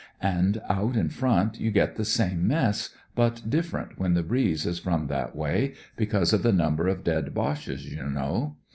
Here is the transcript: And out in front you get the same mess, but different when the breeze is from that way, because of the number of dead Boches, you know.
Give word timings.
And 0.23 0.59
out 0.67 0.95
in 0.97 1.09
front 1.09 1.59
you 1.59 1.69
get 1.69 1.95
the 1.95 2.05
same 2.05 2.47
mess, 2.47 2.89
but 3.13 3.47
different 3.47 3.99
when 3.99 4.15
the 4.15 4.23
breeze 4.23 4.65
is 4.65 4.79
from 4.79 5.05
that 5.09 5.35
way, 5.35 5.75
because 5.95 6.33
of 6.33 6.41
the 6.41 6.51
number 6.51 6.87
of 6.87 7.03
dead 7.03 7.35
Boches, 7.35 7.85
you 7.93 8.09
know. 8.09 8.55